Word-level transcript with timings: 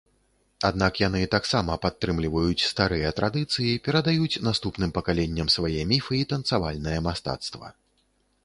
Аднак 0.69 0.93
яны 1.07 1.19
таксама 1.35 1.75
падтрымліваюць 1.83 2.67
старыя 2.69 3.11
традыцыі, 3.19 3.75
перадаюць 3.89 4.41
наступным 4.49 4.95
пакаленням 4.97 5.47
свае 5.57 5.81
міфы 5.93 6.13
і 6.25 6.27
танцавальнае 6.33 6.97
мастацтва. 7.11 7.67